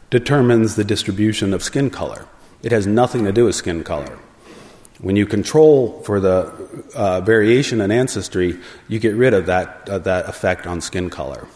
determines 0.09 0.75
the 0.75 0.83
distribution 0.83 1.53
of 1.53 1.63
skin 1.63 1.89
color. 1.89 2.27
It 2.61 2.71
has 2.71 2.85
nothing 2.85 3.23
to 3.25 3.31
do 3.31 3.45
with 3.45 3.55
skin 3.55 3.83
color. 3.83 4.19
When 4.99 5.15
you 5.15 5.25
control 5.25 6.01
for 6.03 6.19
the 6.19 6.51
uh, 6.93 7.21
variation 7.21 7.81
in 7.81 7.89
ancestry, 7.89 8.59
you 8.87 8.99
get 8.99 9.15
rid 9.15 9.33
of 9.33 9.47
that, 9.47 9.89
uh, 9.89 9.97
that 9.99 10.29
effect 10.29 10.67
on 10.67 10.79
skin 10.81 11.09
color. 11.09 11.47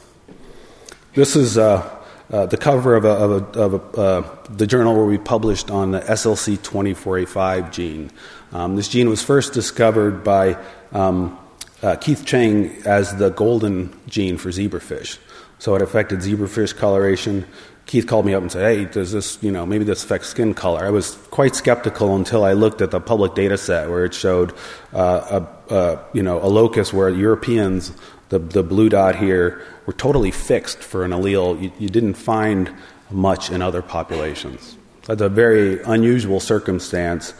This 1.13 1.35
is 1.35 1.57
uh, 1.57 2.01
uh 2.31 2.47
the 2.47 2.57
cover 2.57 2.95
of, 2.95 3.05
a, 3.05 3.09
of, 3.09 3.31
a, 3.31 3.59
of 3.59 3.73
a, 3.73 4.01
uh, 4.01 4.45
the 4.49 4.65
journal 4.65 4.95
where 4.95 5.05
we 5.05 5.19
published 5.19 5.69
on 5.69 5.91
the 5.91 5.99
SLC24A5 5.99 7.71
gene. 7.71 8.09
Um, 8.55 8.77
this 8.77 8.87
gene 8.87 9.09
was 9.09 9.21
first 9.21 9.51
discovered 9.51 10.23
by 10.23 10.57
um, 10.93 11.37
uh, 11.83 11.97
Keith 11.97 12.25
Cheng 12.25 12.71
as 12.85 13.13
the 13.17 13.29
golden 13.29 13.93
gene 14.07 14.37
for 14.37 14.49
zebrafish. 14.49 15.17
So 15.59 15.75
it 15.75 15.81
affected 15.81 16.19
zebrafish 16.19 16.73
coloration. 16.73 17.45
Keith 17.85 18.07
called 18.07 18.25
me 18.25 18.33
up 18.33 18.41
and 18.41 18.49
said, 18.49 18.63
"Hey, 18.63 18.85
does 18.85 19.11
this, 19.11 19.37
you 19.41 19.51
know, 19.51 19.65
maybe 19.65 19.83
this 19.83 20.05
affects 20.05 20.29
skin 20.29 20.53
color?" 20.53 20.85
I 20.85 20.89
was 20.89 21.15
quite 21.31 21.53
skeptical 21.53 22.15
until 22.15 22.45
I 22.45 22.53
looked 22.53 22.81
at 22.81 22.91
the 22.91 23.01
public 23.01 23.35
data 23.35 23.57
set 23.57 23.89
where 23.89 24.05
it 24.05 24.13
showed, 24.13 24.53
uh, 24.93 25.41
a, 25.69 25.75
a, 25.75 25.99
you 26.13 26.23
know, 26.23 26.41
a 26.41 26.47
locus 26.47 26.93
where 26.93 27.09
Europeans, 27.09 27.91
the 28.29 28.39
the 28.39 28.63
blue 28.63 28.87
dot 28.87 29.17
here, 29.17 29.61
were 29.85 29.93
totally 29.93 30.31
fixed 30.31 30.77
for 30.79 31.03
an 31.03 31.11
allele. 31.11 31.61
You, 31.61 31.71
you 31.77 31.89
didn't 31.89 32.13
find 32.15 32.73
much 33.11 33.51
in 33.51 33.61
other 33.61 33.81
populations. 33.81 34.77
That's 35.07 35.21
a 35.21 35.29
very 35.29 35.83
unusual 35.83 36.39
circumstance, 36.39 37.33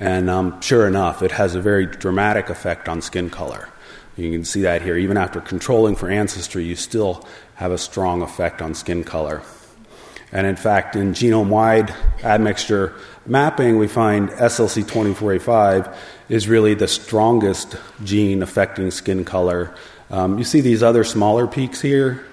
and 0.00 0.30
um, 0.30 0.58
sure 0.62 0.88
enough, 0.88 1.22
it 1.22 1.32
has 1.32 1.54
a 1.54 1.60
very 1.60 1.84
dramatic 1.84 2.48
effect 2.48 2.88
on 2.88 3.02
skin 3.02 3.28
color. 3.28 3.68
You 4.16 4.32
can 4.32 4.46
see 4.46 4.62
that 4.62 4.80
here. 4.80 4.96
Even 4.96 5.18
after 5.18 5.42
controlling 5.42 5.94
for 5.94 6.08
ancestry, 6.08 6.64
you 6.64 6.74
still 6.74 7.28
have 7.56 7.70
a 7.70 7.76
strong 7.76 8.22
effect 8.22 8.62
on 8.62 8.74
skin 8.74 9.04
color. 9.04 9.42
And 10.32 10.46
in 10.46 10.56
fact, 10.56 10.96
in 10.96 11.12
genome 11.12 11.48
wide 11.48 11.94
admixture 12.22 12.94
mapping, 13.26 13.78
we 13.78 13.88
find 13.88 14.30
SLC24A5 14.30 15.94
is 16.30 16.48
really 16.48 16.72
the 16.72 16.88
strongest 16.88 17.76
gene 18.02 18.42
affecting 18.42 18.90
skin 18.90 19.26
color. 19.26 19.74
Um, 20.08 20.38
you 20.38 20.44
see 20.44 20.62
these 20.62 20.82
other 20.82 21.04
smaller 21.04 21.46
peaks 21.46 21.82
here. 21.82 22.24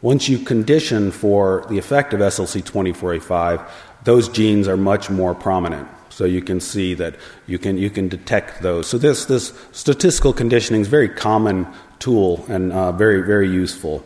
Once 0.00 0.28
you 0.28 0.38
condition 0.38 1.10
for 1.10 1.66
the 1.68 1.78
effect 1.78 2.14
of 2.14 2.20
SLC24A5, 2.20 3.68
those 4.04 4.28
genes 4.28 4.68
are 4.68 4.76
much 4.76 5.10
more 5.10 5.34
prominent. 5.34 5.88
So 6.20 6.26
you 6.26 6.42
can 6.42 6.60
see 6.60 6.92
that 6.96 7.16
you 7.46 7.58
can, 7.58 7.78
you 7.78 7.88
can 7.88 8.08
detect 8.08 8.60
those. 8.60 8.86
So 8.86 8.98
this, 8.98 9.24
this 9.24 9.54
statistical 9.72 10.34
conditioning 10.34 10.82
is 10.82 10.86
a 10.86 10.90
very 10.90 11.08
common 11.08 11.66
tool 11.98 12.44
and 12.46 12.74
uh, 12.74 12.92
very, 12.92 13.22
very 13.22 13.48
useful. 13.48 14.04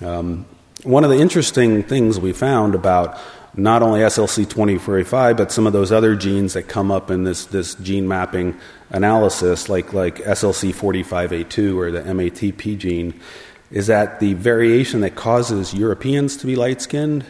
Um, 0.00 0.46
one 0.82 1.04
of 1.04 1.10
the 1.10 1.18
interesting 1.18 1.82
things 1.82 2.18
we 2.18 2.32
found 2.32 2.74
about 2.74 3.20
not 3.54 3.82
only 3.82 4.00
SLC24A5, 4.00 5.36
but 5.36 5.52
some 5.52 5.66
of 5.66 5.74
those 5.74 5.92
other 5.92 6.16
genes 6.16 6.54
that 6.54 6.68
come 6.68 6.90
up 6.90 7.10
in 7.10 7.24
this, 7.24 7.44
this 7.44 7.74
gene 7.74 8.08
mapping 8.08 8.58
analysis, 8.88 9.68
like, 9.68 9.92
like 9.92 10.20
SLC45A2 10.20 11.76
or 11.76 11.90
the 11.90 12.00
MATP 12.00 12.78
gene, 12.78 13.20
is 13.70 13.88
that 13.88 14.20
the 14.20 14.32
variation 14.32 15.02
that 15.02 15.16
causes 15.16 15.74
Europeans 15.74 16.34
to 16.38 16.46
be 16.46 16.56
light 16.56 16.80
skinned 16.80 17.26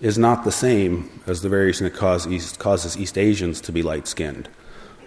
is 0.00 0.16
not 0.18 0.44
the 0.44 0.52
same 0.52 1.08
as 1.26 1.42
the 1.42 1.48
variation 1.48 1.84
that 1.84 1.94
cause 1.94 2.26
East, 2.26 2.58
causes 2.58 2.96
East 2.96 3.18
Asians 3.18 3.60
to 3.62 3.72
be 3.72 3.82
light 3.82 4.06
skinned. 4.06 4.48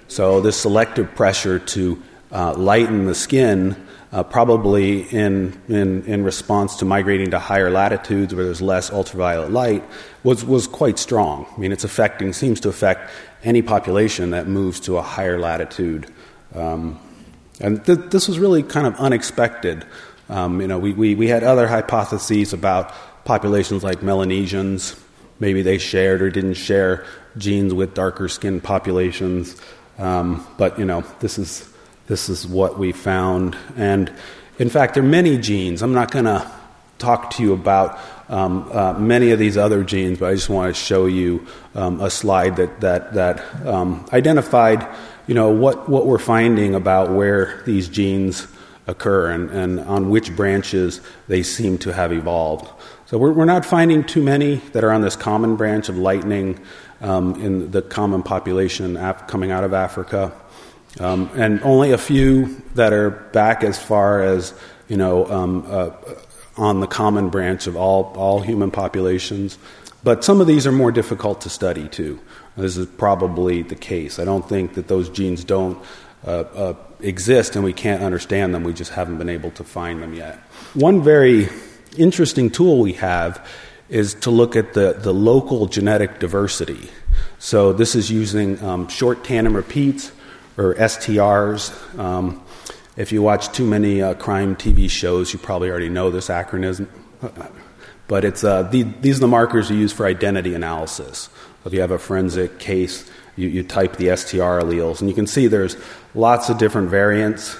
So, 0.08 0.42
this 0.42 0.60
selective 0.60 1.16
pressure 1.16 1.60
to 1.60 2.02
uh, 2.32 2.54
lighten 2.56 3.06
the 3.06 3.16
skin, 3.16 3.76
uh, 4.12 4.24
probably 4.24 5.04
in, 5.04 5.60
in, 5.70 6.04
in 6.04 6.24
response 6.24 6.76
to 6.78 6.86
migrating 6.86 7.32
to 7.32 7.40
higher 7.40 7.72
latitudes 7.72 8.36
where 8.36 8.44
there's 8.44 8.62
less 8.62 8.92
ultraviolet 8.92 9.52
light, 9.52 9.84
was, 10.24 10.44
was 10.44 10.68
quite 10.68 11.00
strong. 11.00 11.46
I 11.56 11.60
mean, 11.60 11.72
it's 11.72 11.86
affecting, 11.86 12.34
seems 12.34 12.60
to 12.62 12.70
affect 12.70 13.10
any 13.44 13.62
population 13.62 14.32
that 14.32 14.48
moves 14.48 14.82
to 14.82 14.98
a 14.98 15.02
higher 15.02 15.40
latitude. 15.40 16.12
Um, 16.54 17.00
And 17.62 17.86
th- 17.86 18.10
this 18.10 18.28
was 18.28 18.40
really 18.40 18.64
kind 18.64 18.88
of 18.88 18.96
unexpected. 18.96 19.86
Um, 20.30 20.62
you 20.62 20.68
know, 20.68 20.80
we, 20.80 20.94
we, 20.94 21.16
we 21.16 21.28
had 21.28 21.44
other 21.44 21.68
hypotheses 21.68 22.54
about 22.54 22.92
populations 23.26 23.84
like 23.84 24.02
Melanesians. 24.02 24.96
Maybe 25.40 25.62
they 25.62 25.78
shared 25.78 26.22
or 26.22 26.30
didn't 26.30 26.56
share 26.56 27.06
genes 27.38 27.74
with 27.74 27.94
darker 27.94 28.28
skinned 28.28 28.64
populations. 28.64 29.60
Um, 29.98 30.46
but, 30.58 30.78
you 30.80 30.86
know, 30.86 31.02
this 31.20 31.38
is, 31.38 31.68
this 32.08 32.30
is 32.30 32.48
what 32.48 32.78
we 32.78 32.92
found. 32.92 33.58
And 33.76 34.12
in 34.60 34.70
fact, 34.70 34.96
there 34.96 35.04
are 35.04 35.08
many 35.08 35.38
genes. 35.38 35.82
I'm 35.82 35.94
not 35.94 36.12
going 36.12 36.26
to 36.26 36.50
talk 36.98 37.32
to 37.32 37.44
you 37.44 37.54
about 37.54 38.00
um, 38.30 38.70
uh, 38.72 38.94
many 38.94 39.32
of 39.32 39.40
these 39.40 39.58
other 39.58 39.84
genes, 39.84 40.20
but 40.20 40.30
I 40.30 40.36
just 40.36 40.50
want 40.50 40.74
to 40.74 40.80
show 40.80 41.06
you 41.06 41.46
um, 41.76 42.00
a 42.00 42.10
slide 42.10 42.56
that, 42.58 42.82
that, 42.82 43.14
that 43.14 43.66
um, 43.66 44.08
identified 44.14 44.88
you 45.28 45.36
know, 45.36 45.50
what, 45.50 45.88
what 45.88 46.06
we're 46.06 46.20
finding 46.20 46.76
about 46.76 47.12
where 47.12 47.62
these 47.66 47.88
genes 47.88 48.48
occur 48.88 49.32
and, 49.32 49.50
and 49.52 49.80
on 49.82 50.10
which 50.10 50.36
branches 50.36 51.02
they 51.28 51.44
seem 51.44 51.78
to 51.80 51.94
have 51.94 52.12
evolved. 52.12 52.70
So 53.06 53.18
we're, 53.18 53.34
we're 53.34 53.46
not 53.46 53.66
finding 53.66 54.04
too 54.04 54.24
many 54.24 54.56
that 54.74 54.84
are 54.84 54.92
on 54.92 55.02
this 55.02 55.16
common 55.16 55.56
branch 55.56 55.90
of 55.90 55.98
lightning 55.98 56.60
um, 57.02 57.36
in 57.42 57.72
the 57.72 57.82
common 57.82 58.24
population 58.24 58.98
af- 58.98 59.28
coming 59.28 59.52
out 59.52 59.64
of 59.64 59.74
Africa. 59.74 60.32
Um, 61.00 61.30
and 61.36 61.62
only 61.64 61.92
a 61.92 61.98
few 61.98 62.62
that 62.76 62.94
are 62.94 63.10
back 63.10 63.64
as 63.64 63.80
far 63.80 64.22
as, 64.22 64.54
you 64.88 64.98
know, 64.98 65.26
um, 65.32 65.66
uh, 65.68 65.92
on 66.58 66.80
the 66.80 66.88
common 66.88 67.30
branch 67.30 67.68
of 67.68 67.76
all, 67.76 68.14
all 68.16 68.42
human 68.42 68.72
populations. 68.72 69.58
But 70.04 70.24
some 70.24 70.42
of 70.42 70.48
these 70.48 70.68
are 70.68 70.72
more 70.72 70.92
difficult 70.92 71.42
to 71.42 71.50
study 71.50 71.88
too. 71.88 72.20
This 72.58 72.76
is 72.76 72.88
probably 72.88 73.62
the 73.62 73.76
case. 73.76 74.20
I 74.20 74.26
don't 74.26 74.48
think 74.48 74.74
that 74.74 74.88
those 74.88 75.10
genes 75.10 75.44
don't 75.44 75.82
uh, 76.26 76.30
uh, 76.30 76.74
exist 77.04 77.56
and 77.56 77.64
we 77.64 77.74
can't 77.74 78.02
understand 78.02 78.54
them. 78.54 78.64
We 78.64 78.74
just 78.74 78.92
haven't 78.92 79.18
been 79.18 79.30
able 79.30 79.52
to 79.52 79.64
find 79.64 80.02
them 80.02 80.14
yet. 80.14 80.38
One 80.74 81.04
very 81.04 81.50
interesting 81.98 82.50
tool 82.50 82.80
we 82.80 82.94
have 82.94 83.46
is 83.90 84.14
to 84.14 84.32
look 84.32 84.56
at 84.56 84.74
the, 84.74 84.94
the 84.94 85.14
local 85.14 85.68
genetic 85.68 86.20
diversity. 86.20 86.90
So 87.40 87.74
this 87.74 87.96
is 87.96 88.10
using 88.10 88.62
um, 88.64 88.88
short 88.88 89.24
tandem 89.24 89.56
repeats 89.56 90.12
or 90.58 90.76
STRs. 90.76 92.00
Um, 92.00 92.44
if 92.96 93.12
you 93.12 93.22
watch 93.22 93.52
too 93.52 93.66
many 93.66 94.02
uh, 94.02 94.14
crime 94.14 94.56
TV 94.56 94.90
shows, 94.90 95.34
you 95.34 95.40
probably 95.40 95.70
already 95.70 95.90
know 95.90 96.10
this 96.12 96.30
acronym. 96.30 96.88
But 98.08 98.26
it's, 98.26 98.44
uh, 98.44 98.64
the, 98.64 98.84
these 98.84 99.18
are 99.18 99.22
the 99.22 99.28
markers 99.28 99.70
you 99.70 99.78
use 99.78 99.94
for 99.94 100.06
identity 100.06 100.54
analysis. 100.54 101.30
So 101.64 101.68
if 101.68 101.74
you 101.74 101.82
have 101.82 101.92
a 101.92 102.00
forensic 102.00 102.60
case, 102.60 103.10
you, 103.36 103.48
you 103.48 103.64
type 103.64 103.98
the 103.98 104.16
STR 104.16 104.60
alleles, 104.62 105.00
and 105.00 105.10
you 105.10 105.16
can 105.16 105.28
see 105.28 105.48
there's 105.48 105.78
lots 106.14 106.50
of 106.50 106.58
different 106.58 106.90
variants. 106.90 107.58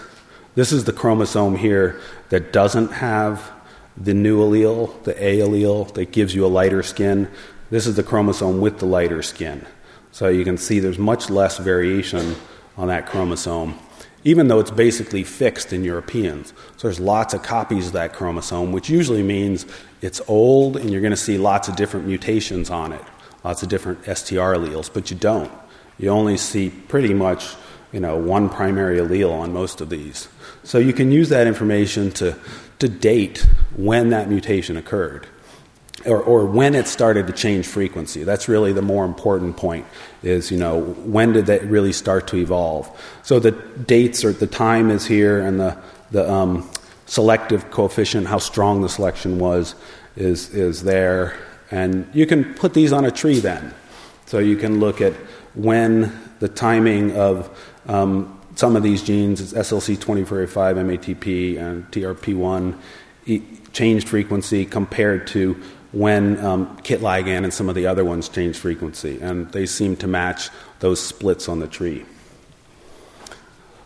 This 0.56 0.72
is 0.72 0.84
the 0.84 0.94
chromosome 0.94 1.56
here 1.56 2.00
that 2.30 2.52
doesn't 2.52 2.92
have 2.94 3.52
the 3.98 4.14
new 4.14 4.42
allele, 4.42 5.04
the 5.04 5.24
A 5.24 5.40
allele, 5.40 5.94
that 5.94 6.12
gives 6.12 6.34
you 6.36 6.46
a 6.46 6.48
lighter 6.48 6.84
skin. 6.84 7.30
This 7.70 7.88
is 7.88 7.96
the 7.96 8.04
chromosome 8.04 8.60
with 8.60 8.80
the 8.80 8.86
lighter 8.86 9.22
skin. 9.22 9.66
So 10.12 10.28
you 10.28 10.44
can 10.44 10.58
see 10.58 10.80
there's 10.80 11.00
much 11.00 11.30
less 11.30 11.58
variation 11.58 12.36
on 12.78 12.88
that 12.88 13.06
chromosome 13.06 13.78
even 14.24 14.48
though 14.48 14.60
it's 14.60 14.72
basically 14.72 15.24
fixed 15.24 15.74
in 15.74 15.84
Europeans. 15.84 16.54
So 16.78 16.88
there's 16.88 17.00
lots 17.00 17.34
of 17.34 17.42
copies 17.42 17.88
of 17.88 17.94
that 17.94 18.14
chromosome, 18.14 18.72
which 18.72 18.90
usually 18.90 19.24
means 19.24 19.66
it's 20.02 20.22
old 20.28 20.78
and 20.78 20.90
you're 20.90 21.02
going 21.02 21.12
to 21.12 21.18
see 21.18 21.38
lots 21.38 21.68
of 21.68 21.76
different 21.76 22.06
mutations 22.06 22.70
on 22.70 22.94
it, 22.94 23.04
lots 23.44 23.64
of 23.64 23.70
different 23.70 24.04
STR 24.04 24.56
alleles, 24.56 24.92
but 24.92 25.12
you 25.12 25.18
don't. 25.18 25.52
You 25.98 26.10
only 26.10 26.38
see 26.38 26.70
pretty 26.70 27.14
much, 27.14 27.56
you 27.92 28.00
know, 28.00 28.18
one 28.18 28.50
primary 28.50 28.98
allele 28.98 29.32
on 29.32 29.54
most 29.54 29.82
of 29.82 29.90
these. 29.90 30.28
So 30.64 30.78
you 30.78 30.94
can 30.94 31.12
use 31.12 31.30
that 31.30 31.48
information 31.48 32.12
to, 32.14 32.38
to 32.80 32.88
date 32.88 33.48
when 33.76 34.10
that 34.10 34.30
mutation 34.30 34.78
occurred 34.78 35.28
or, 36.06 36.22
or 36.22 36.46
when 36.46 36.76
it 36.76 36.88
started 36.88 37.28
to 37.28 37.34
change 37.34 37.68
frequency. 37.68 38.24
That's 38.24 38.48
really 38.48 38.74
the 38.74 38.82
more 38.82 39.06
important 39.06 39.58
point 39.58 39.86
is, 40.24 40.52
you 40.52 40.58
know, 40.58 40.80
when 40.80 41.34
did 41.34 41.48
that 41.48 41.64
really 41.66 41.94
start 41.94 42.28
to 42.30 42.38
evolve? 42.38 42.90
So 43.24 43.40
the 43.40 43.52
dates 43.52 44.24
or 44.24 44.34
the 44.34 44.48
time 44.48 44.90
is 44.90 45.06
here 45.06 45.42
and 45.42 45.60
the, 45.60 45.78
the 46.12 46.32
um, 46.32 46.70
selective 47.06 47.70
coefficient, 47.72 48.28
how 48.28 48.40
strong 48.40 48.82
the 48.82 48.90
selection 48.90 49.40
was, 49.40 49.76
is, 50.16 50.54
is 50.54 50.84
there. 50.84 51.38
And 51.72 52.08
you 52.14 52.26
can 52.26 52.54
put 52.54 52.74
these 52.74 52.92
on 52.92 53.06
a 53.06 53.12
tree 53.12 53.40
then. 53.40 53.74
So 54.26 54.40
you 54.40 54.58
can 54.58 54.80
look 54.80 55.02
at 55.02 55.14
when 55.56 56.12
the 56.40 56.48
timing 56.48 57.16
of 57.16 57.50
um, 57.88 58.40
some 58.56 58.76
of 58.76 58.84
these 58.84 59.02
genes, 59.02 59.42
it's 59.42 59.54
SLC24A5, 59.54 60.76
MATP, 60.76 61.58
and 61.58 61.90
TRP1, 61.92 62.78
changed 63.74 64.10
frequency 64.10 64.66
compared 64.66 65.28
to 65.28 65.62
when 65.92 66.44
um, 66.44 66.78
KIT 66.78 67.02
ligand 67.02 67.44
and 67.44 67.54
some 67.54 67.70
of 67.70 67.76
the 67.76 67.88
other 67.88 68.06
ones 68.06 68.30
changed 68.30 68.60
frequency, 68.60 69.20
and 69.22 69.52
they 69.52 69.66
seem 69.66 69.96
to 69.98 70.08
match 70.08 70.50
those 70.80 71.02
splits 71.02 71.50
on 71.50 71.60
the 71.60 71.68
tree. 71.68 72.06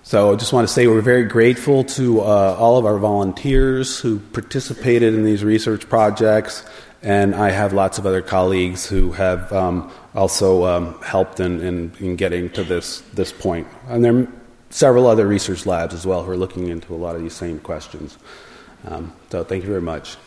So 0.04 0.32
I 0.32 0.36
just 0.36 0.54
want 0.54 0.68
to 0.68 0.74
say 0.74 0.86
we're 0.86 1.02
very 1.02 1.24
grateful 1.24 1.84
to 1.84 2.22
uh, 2.22 2.56
all 2.60 2.78
of 2.78 2.86
our 2.86 3.00
volunteers 3.00 4.00
who 4.00 4.20
participated 4.20 5.16
in 5.16 5.26
these 5.26 5.44
research 5.44 5.90
projects, 5.90 6.64
and 7.06 7.36
I 7.36 7.52
have 7.52 7.72
lots 7.72 8.00
of 8.00 8.08
other 8.08 8.24
colleagues 8.24 8.88
who 8.88 9.12
have 9.12 9.54
um, 9.54 9.92
also 10.16 10.66
um, 10.66 11.00
helped 11.04 11.40
in, 11.40 11.62
in, 11.62 11.92
in, 12.00 12.16
getting 12.16 12.50
to 12.50 12.64
this, 12.64 13.02
this 13.14 13.32
point. 13.32 13.68
And 13.88 14.04
there 14.04 14.18
are 14.18 14.28
several 14.72 15.06
other 15.06 15.28
research 15.28 15.68
labs 15.68 15.94
as 15.94 16.08
well 16.08 16.24
who 16.24 16.32
are 16.32 16.38
looking 16.38 16.68
into 16.68 16.96
a 16.96 16.98
lot 16.98 17.16
of 17.16 17.22
these 17.22 17.36
same 17.36 17.60
questions. 17.60 18.18
Um, 18.88 19.14
so 19.30 19.44
thank 19.44 19.64
you 19.64 19.70
very 19.70 19.84
much. 19.84 20.18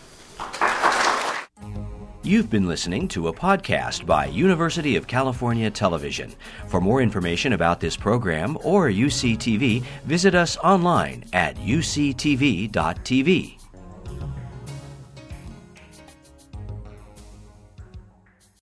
You've 2.23 2.49
been 2.49 2.69
listening 2.69 3.09
to 3.09 3.27
a 3.27 3.33
podcast 3.33 4.07
by 4.07 4.27
University 4.27 4.95
of 4.95 5.09
California 5.09 5.73
Television. 5.73 6.33
For 6.69 6.81
more 6.81 7.03
information 7.03 7.55
about 7.55 7.81
this 7.81 7.97
program 7.97 8.57
or 8.63 8.89
UCTV, 8.89 9.83
visit 10.05 10.37
us 10.37 10.57
online 10.59 11.25
at 11.33 11.57
uctv.tv. 11.57 12.69